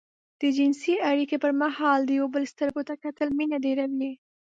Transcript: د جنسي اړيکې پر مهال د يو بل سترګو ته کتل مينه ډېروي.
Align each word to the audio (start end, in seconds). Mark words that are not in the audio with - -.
د 0.39 0.41
جنسي 0.57 0.95
اړيکې 1.09 1.37
پر 1.43 1.51
مهال 1.61 1.99
د 2.05 2.11
يو 2.19 2.25
بل 2.33 2.43
سترګو 2.53 2.81
ته 2.87 2.93
کتل 3.03 3.27
مينه 3.37 3.57
ډېروي. 3.65 4.11